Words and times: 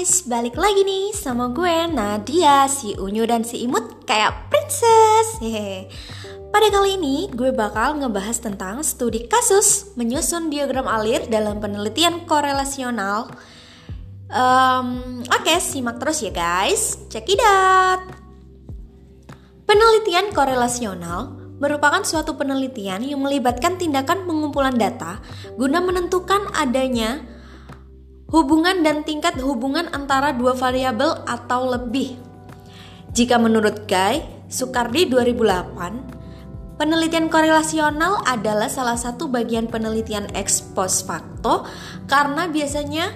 guys, 0.00 0.24
balik 0.24 0.56
lagi 0.56 0.80
nih 0.80 1.12
sama 1.12 1.52
gue 1.52 1.84
Nadia, 1.92 2.64
si 2.72 2.96
Unyu 2.96 3.28
dan 3.28 3.44
si 3.44 3.68
Imut 3.68 4.00
kayak 4.08 4.48
princess. 4.48 5.36
Hehehe. 5.44 5.92
Pada 6.48 6.72
kali 6.72 6.96
ini 6.96 7.28
gue 7.28 7.52
bakal 7.52 8.00
ngebahas 8.00 8.40
tentang 8.40 8.80
studi 8.80 9.28
kasus 9.28 9.92
menyusun 10.00 10.48
diagram 10.48 10.88
alir 10.88 11.28
dalam 11.28 11.60
penelitian 11.60 12.24
korelasional. 12.24 13.28
Um, 14.32 15.20
Oke, 15.36 15.60
simak 15.60 16.00
terus 16.00 16.24
ya 16.24 16.32
guys, 16.32 16.96
out. 17.44 18.00
Penelitian 19.68 20.32
korelasional 20.32 21.36
merupakan 21.60 22.00
suatu 22.08 22.40
penelitian 22.40 23.04
yang 23.04 23.20
melibatkan 23.20 23.76
tindakan 23.76 24.24
pengumpulan 24.24 24.80
data 24.80 25.20
guna 25.60 25.84
menentukan 25.84 26.48
adanya 26.56 27.20
hubungan 28.30 28.86
dan 28.86 29.02
tingkat 29.02 29.38
hubungan 29.42 29.90
antara 29.90 30.30
dua 30.30 30.54
variabel 30.54 31.22
atau 31.26 31.70
lebih. 31.70 32.16
Jika 33.10 33.42
menurut 33.42 33.90
Guy 33.90 34.22
Sukardi 34.46 35.10
2008, 35.10 36.78
penelitian 36.78 37.26
korelasional 37.26 38.22
adalah 38.22 38.70
salah 38.70 38.94
satu 38.94 39.26
bagian 39.26 39.66
penelitian 39.66 40.30
ex 40.34 40.62
post 40.62 41.10
facto 41.10 41.66
karena 42.06 42.46
biasanya 42.46 43.10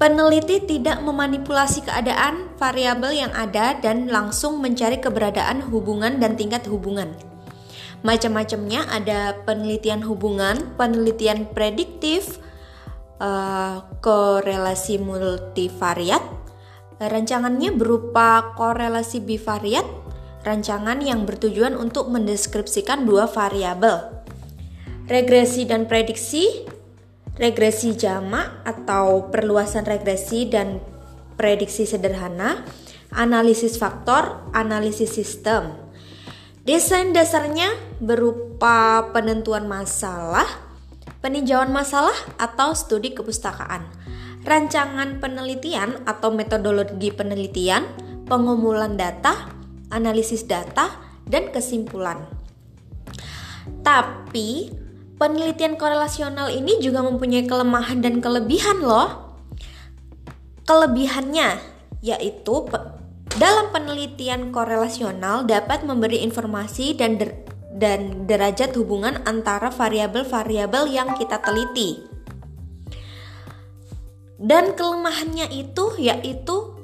peneliti 0.00 0.64
tidak 0.64 1.04
memanipulasi 1.04 1.84
keadaan 1.84 2.48
variabel 2.56 3.12
yang 3.12 3.32
ada 3.36 3.76
dan 3.76 4.08
langsung 4.08 4.64
mencari 4.64 4.96
keberadaan 4.98 5.68
hubungan 5.68 6.16
dan 6.16 6.34
tingkat 6.38 6.64
hubungan. 6.64 7.12
Macam-macamnya 8.06 8.86
ada 8.88 9.34
penelitian 9.42 10.06
hubungan, 10.06 10.70
penelitian 10.78 11.50
prediktif, 11.50 12.38
uh, 13.18 13.84
korelasi 14.02 14.98
multivariat. 15.02 16.22
Rancangannya 16.98 17.78
berupa 17.78 18.58
korelasi 18.58 19.22
bivariat, 19.22 19.86
rancangan 20.42 20.98
yang 20.98 21.22
bertujuan 21.22 21.78
untuk 21.78 22.10
mendeskripsikan 22.10 23.06
dua 23.06 23.30
variabel. 23.30 24.18
Regresi 25.06 25.62
dan 25.62 25.86
prediksi, 25.86 26.66
regresi 27.38 27.94
jamak 27.94 28.66
atau 28.66 29.30
perluasan 29.30 29.86
regresi 29.86 30.50
dan 30.50 30.82
prediksi 31.38 31.86
sederhana, 31.86 32.66
analisis 33.14 33.78
faktor, 33.78 34.50
analisis 34.50 35.14
sistem. 35.14 35.78
Desain 36.66 37.14
dasarnya 37.14 37.72
berupa 38.02 39.08
penentuan 39.14 39.70
masalah, 39.70 40.67
peninjauan 41.18 41.74
masalah 41.74 42.14
atau 42.38 42.72
studi 42.74 43.14
kepustakaan, 43.14 43.86
rancangan 44.46 45.18
penelitian 45.18 46.02
atau 46.06 46.30
metodologi 46.30 47.10
penelitian, 47.10 47.84
pengumpulan 48.30 48.94
data, 48.94 49.50
analisis 49.90 50.46
data, 50.46 50.94
dan 51.26 51.50
kesimpulan. 51.50 52.24
Tapi, 53.84 54.72
penelitian 55.20 55.76
korelasional 55.76 56.48
ini 56.54 56.78
juga 56.80 57.04
mempunyai 57.04 57.44
kelemahan 57.44 58.00
dan 58.00 58.22
kelebihan 58.22 58.80
loh. 58.80 59.36
Kelebihannya 60.64 61.78
yaitu 61.98 62.62
dalam 63.36 63.66
penelitian 63.74 64.54
korelasional 64.54 65.42
dapat 65.42 65.82
memberi 65.82 66.22
informasi 66.22 66.94
dan 66.94 67.18
dan 67.78 68.26
derajat 68.26 68.74
hubungan 68.74 69.22
antara 69.22 69.70
variabel-variabel 69.70 70.90
yang 70.90 71.14
kita 71.14 71.38
teliti. 71.38 72.02
Dan 74.38 74.74
kelemahannya 74.74 75.50
itu 75.54 75.98
yaitu 75.98 76.78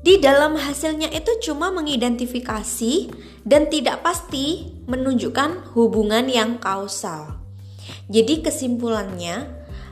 di 0.00 0.16
dalam 0.16 0.56
hasilnya 0.56 1.12
itu 1.12 1.28
cuma 1.44 1.68
mengidentifikasi 1.72 3.12
dan 3.44 3.68
tidak 3.68 4.00
pasti 4.00 4.72
menunjukkan 4.88 5.76
hubungan 5.76 6.24
yang 6.28 6.56
kausal. 6.56 7.40
Jadi 8.08 8.40
kesimpulannya 8.40 9.44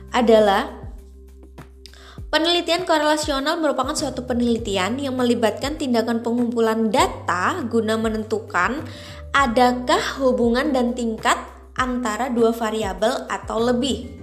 adalah 0.09 0.88
Penelitian 2.29 2.85
korelasional 2.85 3.57
merupakan 3.57 3.97
suatu 3.97 4.21
penelitian 4.21 5.01
yang 5.01 5.17
melibatkan 5.17 5.81
tindakan 5.81 6.21
pengumpulan 6.21 6.93
data 6.93 7.65
guna 7.65 7.97
menentukan 7.97 8.85
adakah 9.33 10.21
hubungan 10.21 10.69
dan 10.69 10.93
tingkat 10.93 11.41
antara 11.73 12.29
dua 12.29 12.53
variabel 12.53 13.25
atau 13.33 13.57
lebih. 13.73 14.13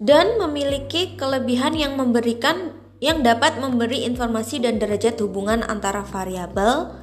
Dan 0.00 0.40
memiliki 0.40 1.20
kelebihan 1.20 1.76
yang 1.76 2.00
memberikan 2.00 2.72
yang 3.04 3.20
dapat 3.20 3.60
memberi 3.60 4.08
informasi 4.08 4.64
dan 4.64 4.80
derajat 4.80 5.20
hubungan 5.20 5.60
antara 5.60 6.00
variabel, 6.08 6.99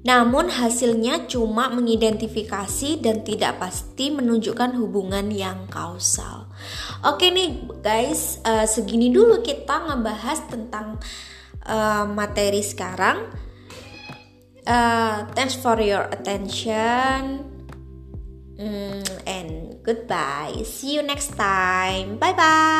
namun 0.00 0.48
hasilnya 0.48 1.28
cuma 1.28 1.68
mengidentifikasi 1.68 3.04
dan 3.04 3.20
tidak 3.20 3.60
pasti 3.60 4.08
menunjukkan 4.08 4.72
hubungan 4.80 5.28
yang 5.28 5.68
kausal. 5.68 6.48
Oke 7.04 7.28
nih 7.28 7.68
guys, 7.84 8.40
uh, 8.48 8.64
segini 8.64 9.12
dulu 9.12 9.44
kita 9.44 9.92
ngebahas 9.92 10.48
tentang 10.48 10.96
uh, 11.68 12.08
materi 12.08 12.64
sekarang. 12.64 13.28
Uh, 14.64 15.28
thanks 15.36 15.56
for 15.56 15.76
your 15.80 16.08
attention. 16.08 17.44
Mm, 18.60 19.04
and 19.24 19.80
goodbye. 19.84 20.64
See 20.64 20.96
you 20.96 21.02
next 21.04 21.36
time. 21.36 22.20
Bye 22.20 22.36
bye. 22.36 22.79